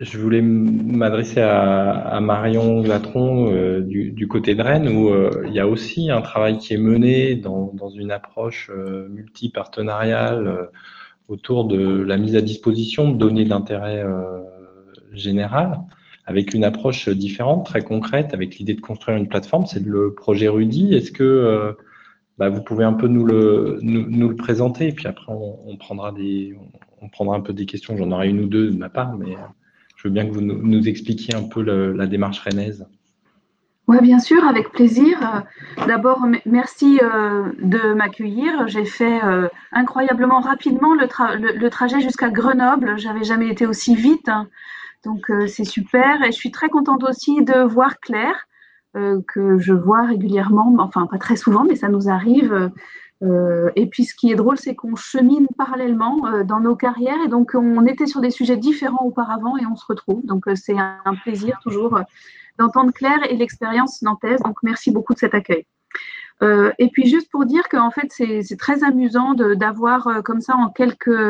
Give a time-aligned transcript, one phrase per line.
[0.00, 5.60] je voulais m'adresser à, Marion Glatron euh, du, côté de Rennes, où euh, il y
[5.60, 10.70] a aussi un travail qui est mené dans, une approche euh, multipartenariale
[11.28, 14.04] autour de la mise à disposition de données d'intérêt
[15.12, 15.78] général,
[16.24, 19.66] avec une approche différente, très concrète, avec l'idée de construire une plateforme.
[19.66, 20.94] C'est le projet Rudy.
[20.94, 21.76] Est-ce que
[22.38, 26.10] bah, vous pouvez un peu nous le, nous, le présenter, et puis après on, prendra
[26.10, 26.56] des,
[27.00, 27.96] on prendra un peu des questions.
[27.96, 29.36] J'en aurai une ou deux de ma part, mais
[30.00, 32.86] je veux bien que vous nous, expliquiez un peu la démarche rennaise.
[33.86, 35.44] Oui, bien sûr, avec plaisir.
[35.86, 38.66] D'abord, merci euh, de m'accueillir.
[38.66, 42.98] J'ai fait euh, incroyablement rapidement le, trajet jusqu'à Grenoble.
[42.98, 44.30] J'avais jamais été aussi vite.
[44.30, 44.48] Hein.
[45.04, 46.22] Donc, euh, c'est super.
[46.22, 48.46] Et je suis très contente aussi de voir Claire,
[48.94, 52.72] que je vois régulièrement, enfin pas très souvent, mais ça nous arrive
[53.22, 57.20] euh, et puis ce qui est drôle, c'est qu'on chemine parallèlement euh, dans nos carrières
[57.24, 60.24] et donc on était sur des sujets différents auparavant et on se retrouve.
[60.24, 62.00] Donc euh, c'est un, plaisir toujours
[62.58, 64.40] d'entendre Claire et l'expérience nantaise.
[64.40, 65.66] Donc merci beaucoup de cet accueil.
[66.78, 71.20] et puis juste pour dire qu'en fait c'est très amusant d'avoir comme ça en quelques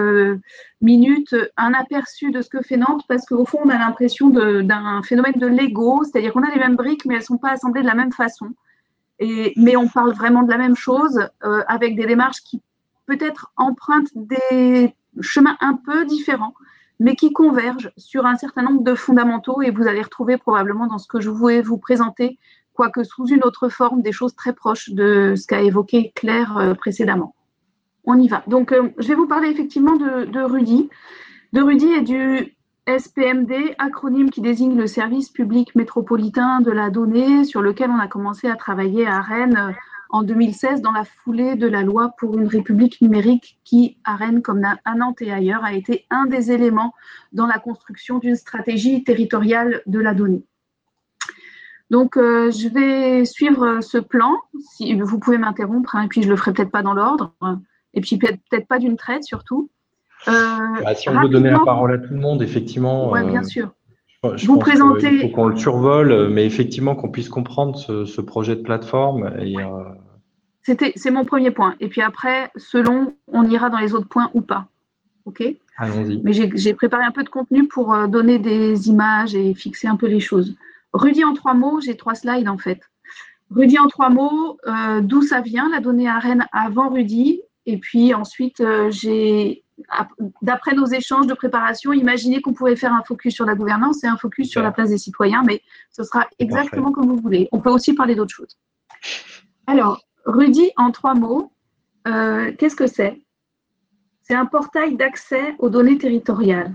[0.81, 5.03] minutes un aperçu de ce que fait Nantes parce qu'au fond on a l'impression d'un
[5.03, 7.83] phénomène de Lego, c'est-à-dire qu'on a les mêmes briques mais elles ne sont pas assemblées
[7.83, 8.55] de la même façon
[9.57, 12.63] mais on parle vraiment de la même chose euh, avec des démarches qui
[13.07, 16.55] peut-être empruntent des chemins un peu différents,
[16.99, 20.99] mais qui convergent sur un certain nombre de fondamentaux et vous allez retrouver probablement dans
[20.99, 22.39] ce que je voulais vous présenter,
[22.73, 26.75] quoique sous une autre forme, des choses très proches de ce qu'a évoqué Claire euh,
[26.75, 27.35] précédemment.
[28.05, 28.43] On y va.
[28.47, 30.89] Donc, euh, je vais vous parler effectivement de, de Rudy,
[31.53, 32.57] de Rudy et du
[32.99, 38.09] SPMD, acronyme qui désigne le service public métropolitain de la donnée, sur lequel on a
[38.09, 39.73] commencé à travailler à Rennes euh,
[40.11, 44.43] en 2016 dans la foulée de la loi pour une république numérique qui, à Rennes
[44.43, 46.95] comme à Nantes et ailleurs, a été un des éléments
[47.33, 50.43] dans la construction d'une stratégie territoriale de la donnée.
[51.91, 54.37] Donc, euh, je vais suivre ce plan.
[54.75, 57.35] Si vous pouvez m'interrompre, hein, puis je le ferai peut-être pas dans l'ordre,
[57.95, 59.71] et puis peut-être pas d'une traite surtout.
[60.29, 60.33] Euh,
[60.83, 63.11] bah, si on veut donner la parole à tout le monde, effectivement.
[63.13, 63.71] Oui, bien euh, sûr.
[64.35, 65.15] Je vous présenter.
[65.15, 69.33] Il faut qu'on le survole, mais effectivement qu'on puisse comprendre ce, projet de plateforme.
[69.41, 69.85] Et, euh,
[70.63, 71.75] C'était, c'est mon premier point.
[71.81, 74.67] Et puis après, selon, on ira dans les autres points ou pas.
[75.25, 75.43] OK?
[75.79, 76.21] Allons-y.
[76.23, 80.07] Mais j'ai, préparé un peu de contenu pour donner des images et fixer un peu
[80.07, 80.55] les choses.
[80.93, 82.81] Rudy en trois mots, j'ai trois slides en fait.
[83.51, 84.59] Rudy en trois mots,
[85.01, 87.41] d'où ça vient, la donnée à Rennes avant Rudy.
[87.65, 89.65] Et puis ensuite, j'ai
[90.43, 94.07] d'après nos échanges de préparation, imaginez qu'on pourrait faire un focus sur la gouvernance et
[94.07, 97.49] un focus sur la place des citoyens, mais ce sera exactement comme vous voulez.
[97.53, 98.59] On peut aussi parler d'autres choses.
[99.67, 101.53] Alors, Rudy, en trois mots,
[102.09, 103.21] euh, qu'est-ce que c'est?
[104.23, 106.75] C'est un portail d'accès aux données territoriales.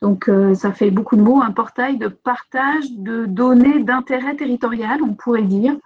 [0.00, 5.02] Donc, euh, ça fait beaucoup de mots, un portail de partage de données d'intérêt territorial,
[5.02, 5.76] on pourrait dire.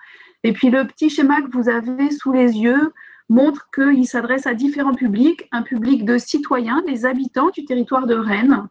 [0.42, 2.92] Et puis, le petit schéma que vous avez sous les yeux,
[3.28, 8.14] montre qu'il s'adresse à différents publics, un public de citoyens, des habitants du territoire de
[8.14, 8.68] Rennes,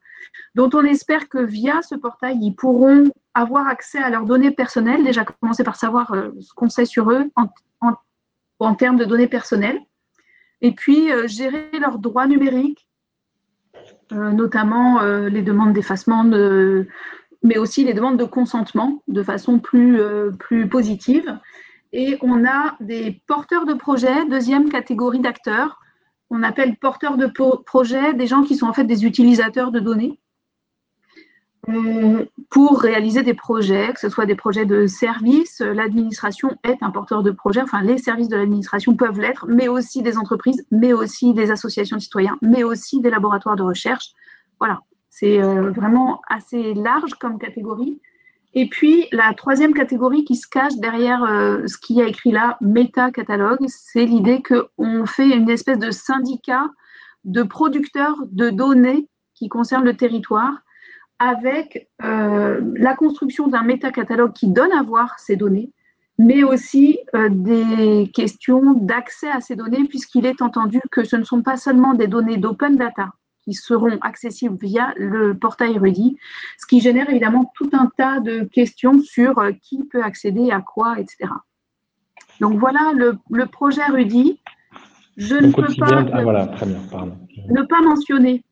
[0.55, 5.03] dont on espère que via ce portail, ils pourront avoir accès à leurs données personnelles,
[5.03, 7.25] déjà commencer par savoir euh, ce qu'on sait sur eux
[8.59, 9.79] en, termes de données personnelles,
[10.61, 12.87] et puis euh, gérer leurs droits numériques,
[14.11, 16.23] euh, notamment les demandes d'effacement,
[17.43, 20.01] mais aussi les demandes de consentement de façon plus,
[20.39, 21.39] plus positive
[21.97, 25.79] et on a des porteurs de projets, deuxième catégorie d'acteurs.
[26.29, 30.19] On appelle porteurs de projets des gens qui sont en fait des utilisateurs de données
[31.69, 35.59] euh, pour réaliser des projets, que ce soit des projets de services.
[35.59, 40.03] L'administration est un porteur de projet, enfin les services de l'administration peuvent l'être, mais aussi
[40.03, 44.11] des entreprises, mais aussi des associations de citoyens, mais aussi des laboratoires de recherche.
[44.59, 47.99] Voilà, c'est euh, vraiment assez large comme catégorie.
[48.53, 52.57] Et puis, la troisième catégorie qui se cache derrière euh, ce qui a écrit là,
[52.61, 56.67] méta-catalogue, c'est l'idée qu'on fait une espèce de syndicat
[57.25, 60.53] de producteurs de données qui concernent le territoire
[61.19, 65.71] avec euh, la construction d'un méta-catalogue qui donne à voir ces données,
[66.17, 71.23] mais aussi euh, des questions d'accès à ces données, puisqu'il est entendu que ce ne
[71.23, 73.09] sont pas seulement des données d'open data,
[73.47, 76.17] qui seront accessibles via le portail Rudy,
[76.57, 80.59] ce qui génère évidemment tout un tas de questions sur euh, qui peut accéder à
[80.59, 81.29] quoi, etc.
[82.41, 84.41] Donc voilà le, projet Rudy.
[85.15, 87.05] Je ne peux pas, ah,
[87.49, 88.43] ne pas mentionner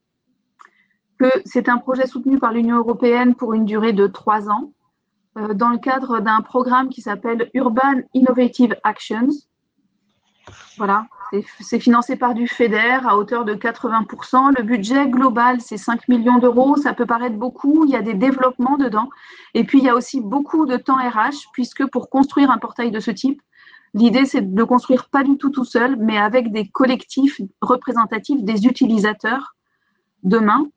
[1.19, 4.71] que c'est un projet soutenu par l'Union européenne pour une durée de trois ans
[5.37, 9.27] euh, dans le cadre d'un programme qui s'appelle Urban Innovative Actions.
[10.77, 11.05] Voilà,
[11.59, 14.53] C'est financé par du FEDER à hauteur de 80%.
[14.57, 16.77] Le budget global, c'est 5 millions d'euros.
[16.77, 17.85] Ça peut paraître beaucoup.
[17.85, 19.09] Il y a des développements dedans.
[19.53, 22.91] Et puis, il y a aussi beaucoup de temps RH, puisque pour construire un portail
[22.91, 23.41] de ce type,
[23.93, 28.43] l'idée, c'est de le construire pas du tout tout seul, mais avec des collectifs représentatifs
[28.43, 29.55] des utilisateurs
[30.23, 30.67] demain.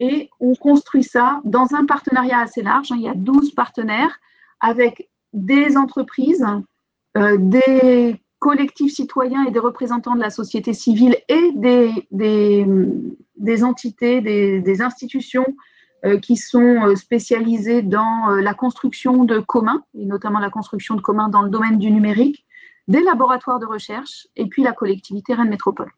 [0.00, 2.90] Et on construit ça dans un partenariat assez large.
[2.90, 4.20] Il y a 12 partenaires
[4.60, 6.46] avec des entreprises,
[7.16, 14.82] euh, des collectifs citoyens et des représentants de la société civile et des, entités, des,
[14.82, 15.46] institutions
[16.04, 21.00] euh, qui sont euh, spécialisées dans la construction de communs, et notamment la construction de
[21.00, 22.46] communs dans le domaine du numérique,
[22.86, 25.90] des laboratoires de recherche et puis la collectivité Rennes Métropole.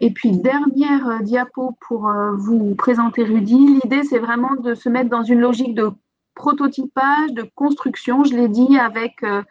[0.00, 3.80] et puis, dernière diapo pour vous présenter Rudy.
[3.82, 5.90] L'idée, c'est vraiment de se mettre dans une logique de
[6.34, 9.42] prototypage, de construction, je l'ai dit, avec, euh,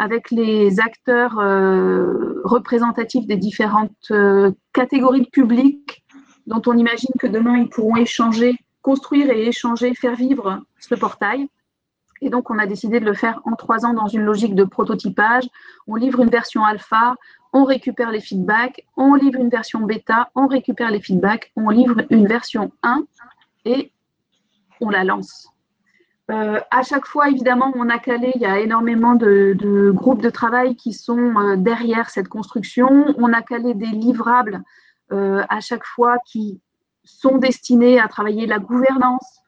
[0.00, 6.02] avec les acteurs euh, représentatifs des différentes euh, catégories de public
[6.46, 11.48] dont on imagine que demain ils pourront échanger, construire et échanger, faire vivre ce portail.
[12.22, 14.64] Et donc, on a décidé de le faire en trois ans dans une logique de
[14.64, 15.46] prototypage.
[15.86, 17.14] On livre une version alpha,
[17.52, 22.02] on récupère les feedbacks, on livre une version bêta, on récupère les feedbacks, on livre
[22.08, 23.04] une version 1
[23.66, 23.92] et
[24.80, 25.50] on la lance.
[26.30, 30.30] Euh, à chaque fois, évidemment, on a calé, il y a énormément de, groupes de
[30.30, 33.14] travail qui sont euh, derrière cette construction.
[33.18, 34.62] On a calé des livrables
[35.12, 36.60] euh, à chaque fois qui
[37.02, 39.40] sont destinés à travailler la gouvernance,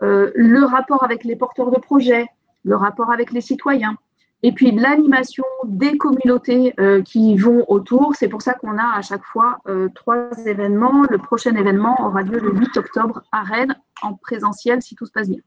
[0.00, 2.26] le rapport avec les porteurs de projets,
[2.64, 3.96] le rapport avec les citoyens,
[4.42, 6.74] et puis l'animation des communautés
[7.06, 8.14] qui vont autour.
[8.14, 9.60] C'est pour ça qu'on a à chaque fois
[9.94, 11.04] trois événements.
[11.08, 15.12] Le prochain événement aura lieu le 8 octobre à Rennes en présentiel si tout se
[15.12, 15.40] passe bien.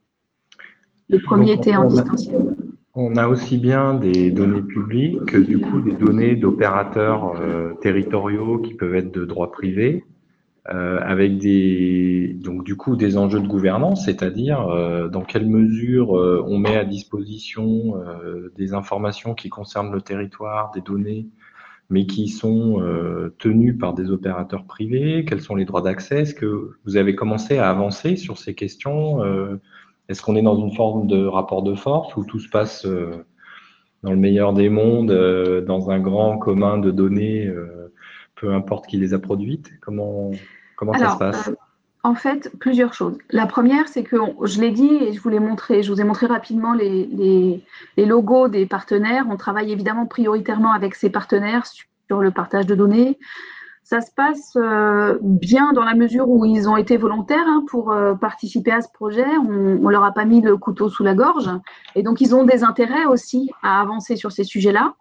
[1.10, 2.54] Le premier était en distanciel.
[2.94, 8.58] On a aussi bien des données publiques que du coup des données d'opérateurs euh, territoriaux
[8.58, 10.04] qui peuvent être de droit privé,
[10.68, 16.10] euh, avec des donc du coup des enjeux de gouvernance, c'est-à-dire euh, dans quelle mesure
[16.10, 17.94] on met à disposition
[18.56, 21.26] des informations qui concernent le territoire, des données,
[21.90, 22.82] mais qui sont
[23.38, 27.58] tenues par des opérateurs privés, quels sont les droits d'accès, est-ce que vous avez commencé
[27.58, 29.20] à avancer sur ces questions
[30.10, 33.24] est-ce qu'on est dans une forme de rapport de force où tout se passe euh,
[34.02, 37.92] dans le meilleur des mondes, euh, dans un grand commun de données, euh,
[38.34, 39.70] peu importe qui les a produites?
[39.80, 40.32] Comment,
[40.74, 41.50] comment ça se passe?
[42.02, 43.18] En fait, plusieurs choses.
[43.30, 46.04] La première, c'est que je l'ai dit et je vous l'ai montré, je vous ai
[46.04, 47.06] montré rapidement les,
[47.96, 49.26] les, logos des partenaires.
[49.30, 53.18] On travaille évidemment prioritairement avec ces partenaires sur le partage de données.
[53.90, 57.90] Ça se passe euh, bien dans la mesure où ils ont été volontaires hein, pour
[57.90, 59.26] euh, participer à ce projet.
[59.26, 61.50] On ne leur a pas mis le couteau sous la gorge.
[61.96, 64.94] Et donc, ils ont des intérêts aussi à avancer sur ces sujets-là.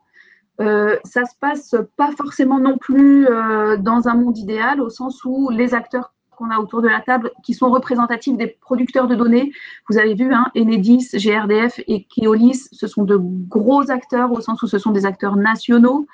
[0.60, 5.24] Euh, ça se passe pas forcément non plus euh, dans un monde idéal, au sens
[5.24, 9.14] où les acteurs qu'on a autour de la table, qui sont représentatifs des producteurs de
[9.14, 9.52] données,
[9.88, 14.64] vous avez vu, hein, Enedis, GRDF et Keolis, ce sont de gros acteurs au sens
[14.64, 16.08] où ce sont des acteurs nationaux.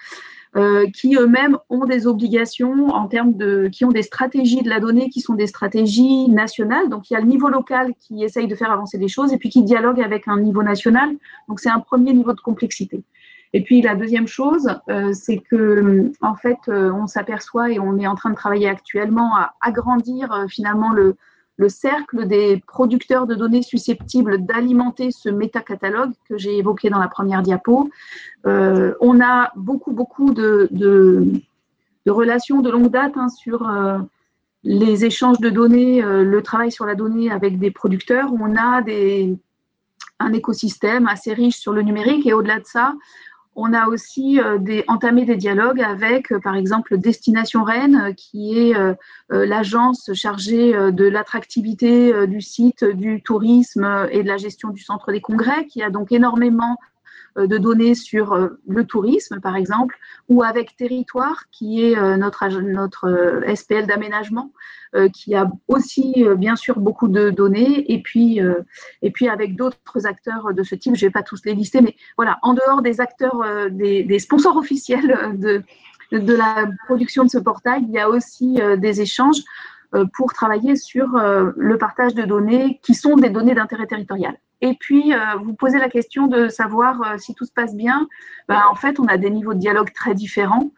[0.57, 4.79] Euh, qui eux-mêmes ont des obligations en termes de, qui ont des stratégies de la
[4.79, 6.87] donnée qui sont des stratégies nationales.
[6.87, 9.37] Donc il y a le niveau local qui essaye de faire avancer des choses et
[9.37, 11.09] puis qui dialogue avec un niveau national.
[11.49, 13.03] Donc c'est un premier niveau de complexité.
[13.51, 17.97] Et puis la deuxième chose, euh, c'est que en fait, euh, on s'aperçoit et on
[17.99, 21.17] est en train de travailler actuellement à agrandir finalement le,
[21.57, 27.07] le cercle des producteurs de données susceptibles d'alimenter ce métacatalogue que j'ai évoqué dans la
[27.07, 27.89] première diapo.
[28.45, 30.69] Euh, on a beaucoup, beaucoup de,
[32.05, 34.00] relations de longue date hein, sur euh,
[34.63, 38.31] les échanges de données, euh, le travail sur la donnée avec des producteurs.
[38.33, 38.83] On a
[40.19, 42.95] un écosystème assez riche sur le numérique et au-delà de ça,
[43.55, 48.13] on a aussi euh, des, entamé des dialogues avec, euh, par exemple, Destination Rennes, euh,
[48.13, 48.75] qui est
[49.29, 55.21] l'agence chargée de l'attractivité du site, du tourisme et de la gestion du centre des
[55.21, 56.77] congrès, qui a donc énormément
[57.36, 59.98] de données sur le tourisme, par exemple,
[60.30, 64.51] ou avec Territoire, qui est notre, notre SPL d'aménagement,
[64.96, 68.62] euh, qui a aussi euh, bien sûr beaucoup de données, et puis, euh,
[69.01, 71.82] et puis avec d'autres acteurs de ce type, je ne vais pas tous les lister,
[71.82, 75.63] mais voilà, en dehors des acteurs, des, sponsors officiels de,
[76.13, 79.42] de la production de ce portail, il y a aussi des échanges
[80.13, 81.08] pour travailler sur
[81.56, 84.38] le partage de données qui sont des données d'intérêt territorial.
[84.65, 88.07] Et puis, vous posez la question de savoir si tout se passe bien.
[88.48, 90.72] Ben, en fait, on a des niveaux de dialogue très différents.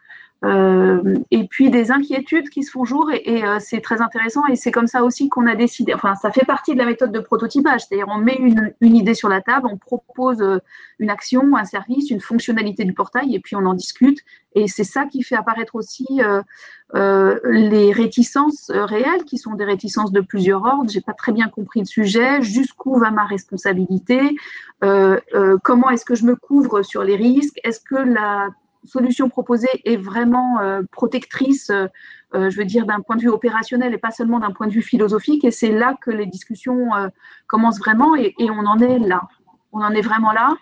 [0.44, 4.54] Euh, et puis des inquiétudes qui se font jour et, euh, c'est très intéressant et
[4.54, 7.18] c'est comme ça aussi qu'on a décidé, enfin ça fait partie de la méthode de
[7.18, 10.60] prototypage, c'est-à-dire on met une, idée sur la table, on propose euh,
[11.00, 14.20] une action, un service, une fonctionnalité du portail et puis on en discute
[14.54, 16.06] et c'est ça qui fait apparaître aussi
[16.94, 21.80] les réticences réelles qui sont des réticences de plusieurs ordres, j'ai pas très bien compris
[21.80, 24.36] le sujet, jusqu'où va ma responsabilité,
[24.80, 28.48] comment est-ce que je me couvre sur les risques, est-ce que la
[28.88, 31.86] solution proposée est vraiment euh, protectrice, euh,
[32.34, 34.72] euh, je veux dire, d'un point de vue opérationnel et pas seulement d'un point de
[34.72, 35.44] vue philosophique.
[35.44, 36.88] Et c'est là que les discussions
[37.46, 39.22] commencent vraiment et, on en est là.
[39.72, 40.56] On en est vraiment là.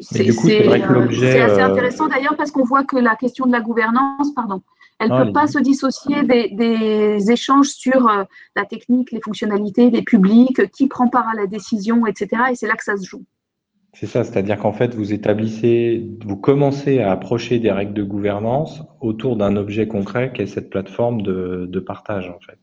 [0.00, 4.62] c'est assez intéressant d'ailleurs parce qu'on voit que la question de la gouvernance, pardon,
[4.98, 8.10] elle ne ah, peut pas se dissocier des, des échanges sur
[8.56, 12.28] la technique, les fonctionnalités, les publics, qui prend part à la décision, etc.
[12.50, 13.24] Et c'est là que ça se joue.
[13.92, 18.82] C'est ça, c'est-à-dire qu'en fait, vous établissez, vous commencez à approcher des règles de gouvernance
[19.00, 22.58] autour d'un objet concret qui est cette plateforme de, partage, en fait.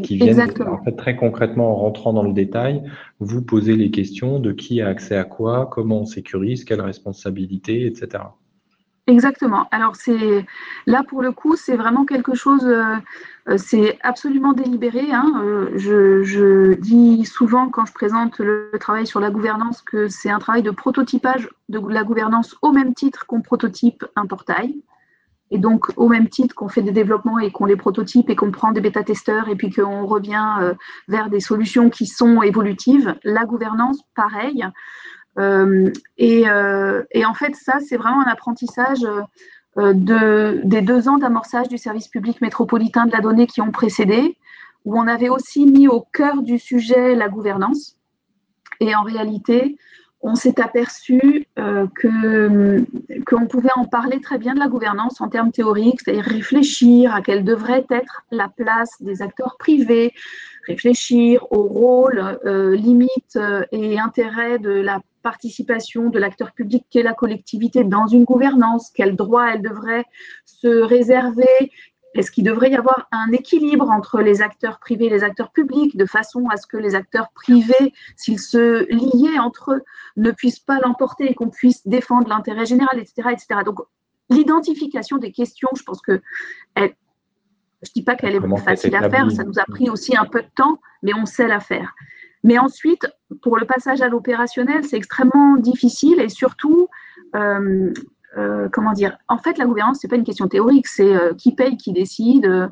[0.00, 2.82] Qui viennent, en fait, très concrètement, en rentrant dans le détail,
[3.20, 7.86] vous posez les questions de qui a accès à quoi, comment on sécurise, quelle responsabilité,
[7.86, 8.24] etc.
[9.08, 9.66] Exactement.
[9.72, 10.46] Alors c'est
[10.86, 12.94] là pour le coup, c'est vraiment quelque chose, euh,
[13.48, 15.10] euh, c'est absolument délibéré.
[15.12, 15.42] Hein.
[15.44, 20.38] Euh, je, dis souvent quand je présente le, travail sur la gouvernance que c'est un
[20.38, 24.76] travail de prototypage de la gouvernance au même titre qu'on prototype un portail.
[25.50, 28.52] Et donc au même titre qu'on fait des développements et qu'on les prototype et qu'on
[28.52, 30.74] prend des bêta-testeurs et puis qu'on revient
[31.08, 34.64] vers des solutions qui sont évolutives, la gouvernance, pareil.
[35.38, 39.04] Euh, euh, et, en fait, ça, c'est vraiment un apprentissage
[39.78, 43.70] euh, de, des deux ans d'amorçage du service public métropolitain de la donnée qui ont
[43.70, 44.36] précédé,
[44.84, 47.96] où on avait aussi mis au cœur du sujet la gouvernance.
[48.80, 49.76] Et en réalité,
[50.20, 52.84] on s'est aperçu que
[53.26, 57.22] qu'on pouvait en parler très bien de la gouvernance en termes théoriques, c'est-à-dire réfléchir à
[57.22, 60.12] quelle devrait être la place des acteurs privés,
[60.66, 63.38] réfléchir au rôle, limites
[63.72, 69.16] et intérêts de la participation de l'acteur public qu'est la collectivité dans une gouvernance, quels
[69.16, 70.04] droits elle devrait
[70.44, 71.72] se réserver,
[72.14, 75.96] est-ce qu'il devrait y avoir un équilibre entre les acteurs privés et les acteurs publics,
[75.96, 79.82] de façon à ce que les acteurs privés, s'ils se liaient entre eux,
[80.16, 83.60] ne puissent pas l'emporter et qu'on puisse défendre l'intérêt général, etc., etc.
[83.64, 83.80] Donc,
[84.28, 86.20] l'identification des questions, je pense que
[86.76, 90.26] je ne dis pas qu'elle est facile à faire, ça nous a pris aussi un
[90.26, 91.94] peu de temps, mais on sait la faire.
[92.44, 93.06] Mais ensuite,
[93.40, 96.88] pour le passage à l'opérationnel, c'est extrêmement difficile et surtout,
[97.36, 97.92] euh,
[98.36, 101.34] euh, comment dire, en fait, la gouvernance, ce n'est pas une question théorique, c'est euh,
[101.34, 102.70] qui paye, qui décide,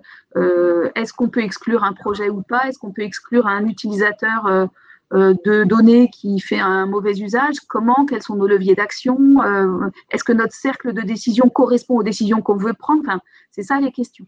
[0.94, 4.68] est-ce qu'on peut exclure un projet ou pas, est-ce qu'on peut exclure un utilisateur
[5.12, 9.18] de données qui fait un mauvais usage, comment, quels sont nos leviers d'action,
[10.10, 13.80] est-ce que notre cercle de décision correspond aux décisions qu'on veut prendre, enfin, c'est ça
[13.80, 14.26] les questions.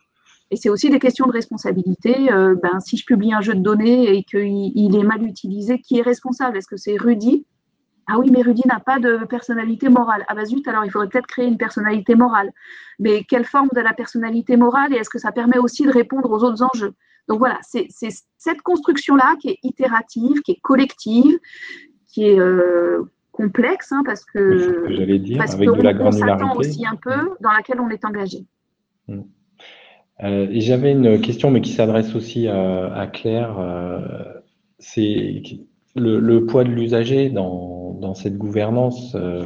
[0.52, 2.30] Et c'est aussi des questions de responsabilité.
[2.30, 5.98] Euh, ben, si je publie un jeu de données et qu'il est mal utilisé, qui
[5.98, 6.58] est responsable?
[6.58, 7.46] Est-ce que c'est Rudy?
[8.06, 10.26] Ah oui, mais Rudy n'a pas de personnalité morale.
[10.28, 12.50] Ah bah zut, alors il faudrait peut-être créer une personnalité morale.
[12.98, 16.30] Mais quelle forme de la personnalité morale et est-ce que ça permet aussi de répondre
[16.30, 16.92] aux autres enjeux?
[17.28, 17.88] Donc voilà, c'est
[18.36, 21.38] cette construction-là qui est itérative, qui est collective,
[22.08, 26.58] qui est euh, complexe, hein, parce que, j'allais dire, parce avec de la granularité.
[26.58, 28.44] aussi un peu, dans laquelle on est engagé.
[29.08, 29.22] Hmm.
[30.22, 33.58] Euh, j'avais une question, mais qui s'adresse aussi à, Claire.
[33.58, 34.00] Euh,
[34.78, 35.42] c'est
[35.96, 39.14] le, poids de l'usager dans, cette gouvernance.
[39.14, 39.44] Euh,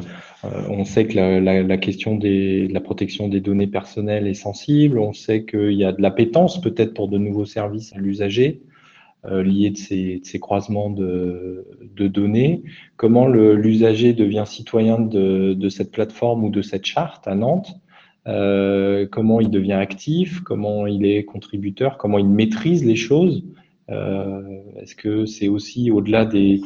[0.69, 4.99] on sait que la, question de la protection des données personnelles est sensible.
[4.99, 8.61] On sait qu'il y a de l'appétence peut-être pour de nouveaux services à l'usager
[9.29, 11.65] liés de ces, croisements de,
[12.07, 12.63] données.
[12.97, 17.79] Comment l'usager devient citoyen de, cette plateforme ou de cette charte à Nantes
[18.27, 23.43] euh, comment il devient actif, comment il est contributeur, comment il maîtrise les choses.
[23.89, 24.41] Euh,
[24.75, 26.61] est-ce que c'est aussi au-delà des,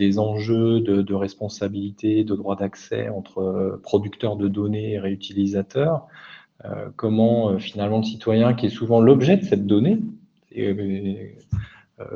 [0.00, 6.06] euh, enjeux de, responsabilité, de droit d'accès entre producteurs de données et réutilisateurs?
[6.96, 9.98] Comment finalement le citoyen, qui est souvent l'objet de cette donnée,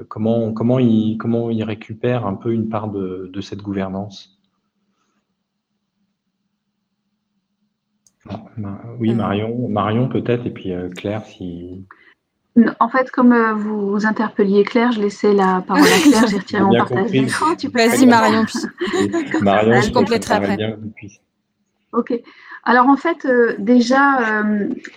[0.09, 4.38] comment, comment, il, comment il récupère un peu une part de cette gouvernance?
[8.99, 9.15] Oui, euh.
[9.15, 11.85] Marion, Marion peut-être, et puis euh, Claire, si.
[12.81, 16.63] En fait, comme euh, vous interpelliez Claire, je laissais la parole à Claire, j'ai retiré
[16.65, 17.55] mon partage d'écran.
[17.55, 18.45] Tu peux Vas-y, Marion.
[19.43, 20.81] Marion, je compléterai après.
[21.93, 22.13] Ok.
[22.65, 23.27] Alors en fait,
[23.59, 24.43] déjà,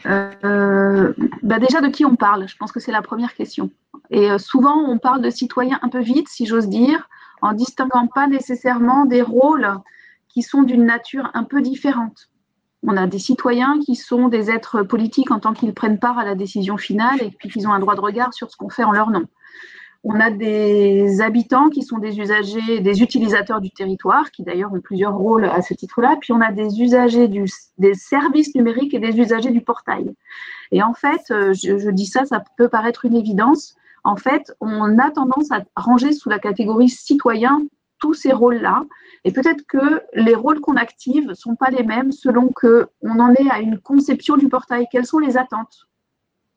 [0.03, 2.47] bah, déjà de qui on parle?
[2.47, 3.69] Je pense que c'est la première question.
[4.09, 7.07] Et souvent, on parle de citoyens un peu vite, si j'ose dire,
[7.41, 9.69] en distinguant pas nécessairement des rôles
[10.27, 12.30] qui sont d'une nature un peu différente.
[12.83, 16.25] On a des citoyens qui sont des êtres politiques en tant qu'ils prennent part à
[16.25, 18.83] la décision finale et puis qu'ils ont un droit de regard sur ce qu'on fait
[18.83, 19.25] en leur nom.
[20.03, 24.81] On a des habitants qui sont des usagers, des utilisateurs du territoire, qui d'ailleurs ont
[24.81, 26.17] plusieurs rôles à ce titre-là.
[26.19, 30.11] Puis on a des usagers des services numériques et des usagers du portail.
[30.71, 33.75] Et en fait, euh, je, dis ça, ça peut paraître une évidence.
[34.03, 37.61] En fait, on a tendance à ranger sous la catégorie citoyen
[38.01, 38.83] tous ces rôles-là.
[39.23, 43.33] Et peut-être que les rôles qu'on active ne sont pas les mêmes selon qu'on en
[43.33, 44.87] est à une conception du portail.
[44.91, 45.87] Quelles sont les attentes?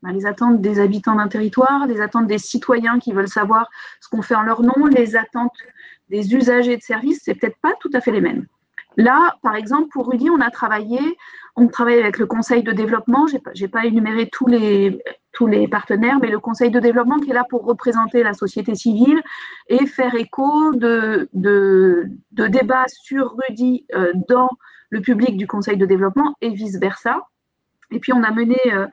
[0.02, 3.70] Ben, les attentes des habitants d'un territoire, les attentes des citoyens qui veulent savoir
[4.00, 5.56] ce qu'on fait en leur nom, les attentes
[6.10, 8.46] des usagers de services, c'est peut-être pas tout à fait les mêmes.
[8.96, 11.00] Là, par exemple, pour Rudy, on a travaillé,
[11.56, 13.26] on travaille avec le conseil de développement.
[13.26, 15.02] Je n'ai pas, énuméré tous les,
[15.34, 18.74] tous les partenaires, mais le conseil de développement qui est là pour représenter la société
[18.74, 19.20] civile
[19.68, 24.48] et faire écho de, de, débats sur Rudy euh, dans
[24.90, 27.18] le public du conseil de développement et vice-versa.
[27.90, 28.86] Et puis, on a mené euh,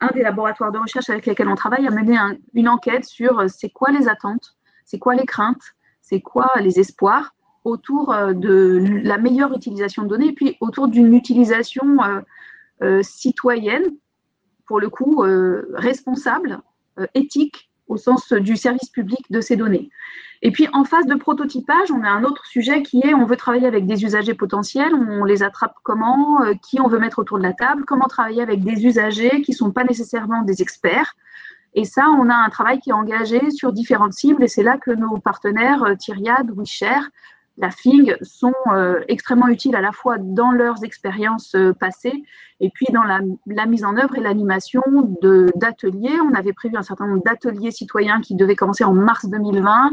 [0.00, 2.18] un des laboratoires de recherche avec lesquels on travaille a mené
[2.52, 6.78] une enquête sur euh, c'est quoi les attentes, c'est quoi les craintes, c'est quoi les
[6.78, 7.34] espoirs
[7.64, 11.98] autour de la meilleure utilisation de données et puis autour d'une utilisation
[13.02, 13.82] citoyenne,
[14.66, 15.24] pour le coup
[15.74, 16.60] responsable,
[17.14, 19.90] éthique au sens du service public de ces données.
[20.42, 23.36] Et puis en phase de prototypage, on a un autre sujet qui est on veut
[23.36, 27.38] travailler avec des usagers potentiels, on les attrape comment, euh, qui on veut mettre autour
[27.38, 31.16] de la table, comment travailler avec des usagers qui ne sont pas nécessairement des experts.
[31.74, 34.78] Et ça, on a un travail qui est engagé sur différentes cibles et c'est là
[34.78, 37.08] que nos partenaires euh, Tyriad, WeShare,
[37.58, 42.24] la FIG sont euh, extrêmement utiles à la fois dans leurs expériences passées
[42.60, 44.82] et puis dans la, la mise en œuvre et l'animation
[45.54, 46.18] d'ateliers.
[46.20, 49.92] On avait prévu un certain nombre d'ateliers citoyens qui devaient commencer en mars 2020.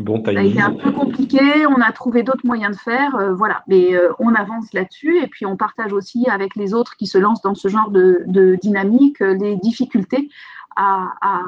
[0.00, 3.34] Bon ça a été un peu compliqué, on a trouvé d'autres moyens de faire, euh,
[3.34, 3.62] voilà.
[3.68, 7.18] Mais euh, on avance là-dessus et puis on partage aussi avec les autres qui se
[7.18, 8.24] lancent dans ce genre de,
[8.60, 10.30] dynamique euh, les difficultés
[10.76, 11.40] à,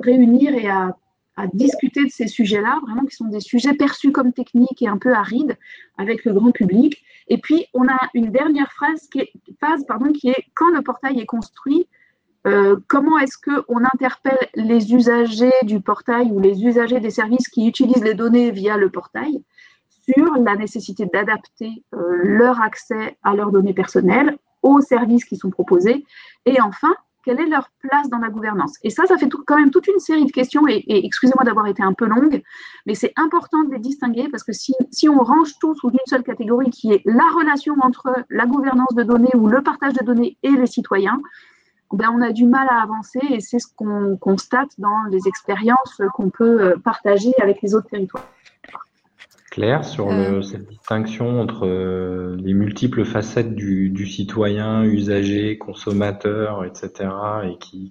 [0.00, 0.96] réunir et à,
[1.52, 5.12] discuter de ces sujets-là, vraiment qui sont des sujets perçus comme techniques et un peu
[5.12, 5.56] arides
[5.98, 7.02] avec le grand public.
[7.28, 11.20] Et puis on a une dernière phase qui est, phase, qui est quand le portail
[11.20, 11.86] est construit,
[12.46, 17.66] euh, comment est-ce qu'on interpelle les usagers du portail ou les usagers des services qui
[17.66, 19.42] utilisent les données via le portail
[20.08, 25.50] sur la nécessité d'adapter euh, leur accès à leurs données personnelles aux services qui sont
[25.50, 26.04] proposés?
[26.44, 26.94] Et enfin,
[27.26, 29.98] quelle est leur place dans la gouvernance Et ça, ça fait quand même toute une
[29.98, 32.40] série de questions, et, excusez-moi d'avoir été un peu longue,
[32.86, 34.72] mais c'est important de les distinguer parce que si,
[35.08, 39.02] on range tout sous une seule catégorie qui est la relation entre la gouvernance de
[39.02, 41.20] données ou le partage de données et les citoyens,
[41.92, 46.00] ben, on a du mal à avancer et c'est ce qu'on constate dans les expériences
[46.14, 48.24] qu'on peut euh, partager avec les autres territoires.
[49.56, 50.42] Claire, sur euh.
[50.42, 57.08] cette distinction entre euh, les multiples facettes du, citoyen, usager, consommateur, etc.,
[57.42, 57.90] et qui,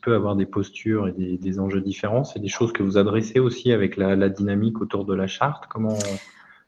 [0.00, 3.70] peut avoir des postures et des, enjeux différents, c'est des choses que vous adressez aussi
[3.70, 5.64] avec la, la dynamique autour de la charte.
[5.68, 5.98] Comment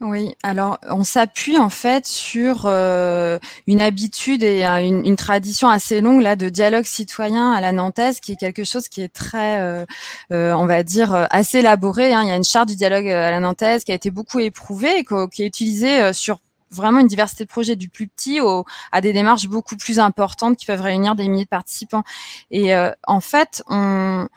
[0.02, 6.20] oui, alors on s'appuie en fait sur euh, une habitude et une, tradition assez longue
[6.20, 9.86] là de dialogue citoyen à la nantaise, qui est quelque chose qui est très, euh,
[10.34, 12.12] euh, on va dire, assez élaboré.
[12.12, 12.24] Hein.
[12.24, 14.98] Il y a une charte du dialogue à la nantaise qui a été beaucoup éprouvée
[14.98, 19.00] et qui est utilisée sur vraiment une diversité de projets du plus petit au, à
[19.00, 22.04] des démarches beaucoup plus importantes qui peuvent réunir des milliers de participants.
[22.50, 22.74] Et
[23.06, 24.28] en fait, on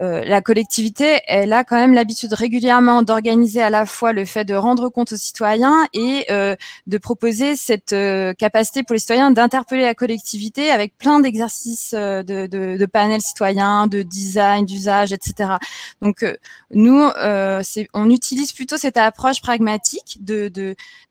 [0.00, 4.44] euh, la collectivité, elle a quand même l'habitude régulièrement d'organiser à la fois le fait
[4.44, 6.54] de rendre compte aux citoyens et euh,
[6.86, 12.22] de proposer cette euh, capacité pour les citoyens d'interpeller la collectivité avec plein d'exercices de,
[12.22, 15.54] de, de, panels citoyens, de design, d'usage, etc.
[16.00, 16.24] Donc
[16.70, 17.08] nous,
[17.94, 20.48] on utilise plutôt cette approche pragmatique de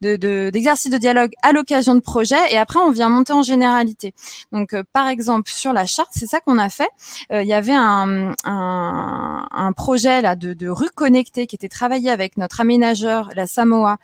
[0.02, 4.14] d'exercice de, de, dialogue à l'occasion de projets et après on vient monter en généralité.
[4.52, 6.90] Donc par exemple sur la charte, c'est ça qu'on a fait.
[7.32, 12.10] Il y avait un, un un, projet là de, de, rue connectée qui était travaillé
[12.10, 13.98] avec notre aménageur, la Samoa.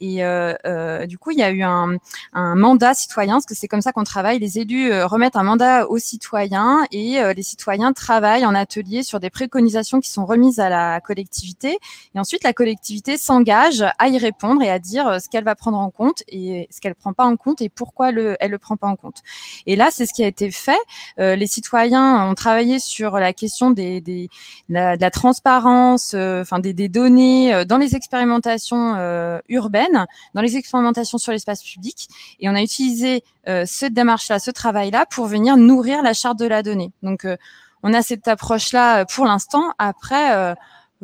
[0.00, 1.98] Et euh, euh, du coup, il y a eu un,
[2.34, 4.38] mandat citoyen, parce que c'est comme ça qu'on travaille.
[4.38, 9.20] Les élus euh, remettent un mandat aux citoyens et les citoyens travaillent en atelier sur
[9.20, 11.78] des préconisations qui sont remises à la collectivité.
[12.14, 15.78] Et ensuite, la collectivité s'engage à y répondre et à dire ce qu'elle va prendre
[15.78, 18.76] en compte et ce qu'elle prend pas en compte et pourquoi le, elle le prend
[18.76, 19.22] pas en compte.
[19.66, 20.78] Et là, c'est ce qui a été fait.
[21.18, 24.00] les citoyens ont travaillé sur la question des
[24.68, 30.56] de la transparence, euh, enfin des, données euh, dans les expérimentations euh, urbaines, dans les
[30.56, 32.08] expérimentations sur l'espace public.
[32.40, 33.22] Et on a utilisé
[33.64, 36.92] cette démarche-là, ce travail-là, pour venir nourrir la charte de la donnée.
[37.02, 37.26] Donc,
[37.82, 39.72] on a cette approche-là pour l'instant.
[39.78, 40.54] Après,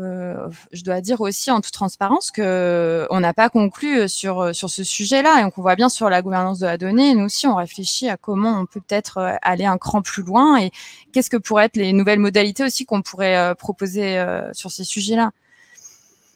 [0.01, 4.69] euh, je dois dire aussi en toute transparence que on n'a pas conclu sur sur
[4.71, 5.41] ce sujet-là.
[5.41, 8.17] Et on voit bien sur la gouvernance de la donnée, nous aussi on réfléchit à
[8.17, 10.71] comment on peut peut-être euh, aller un cran plus loin et
[11.13, 15.31] qu'est-ce que pourraient être les nouvelles modalités aussi qu'on pourrait proposer sur ces sujets-là.